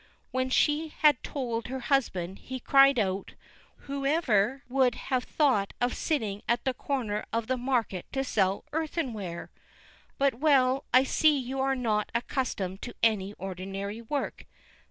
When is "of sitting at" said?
5.79-6.63